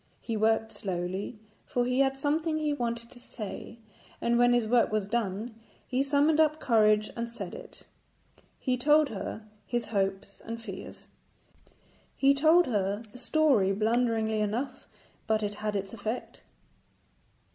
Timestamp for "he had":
1.85-2.17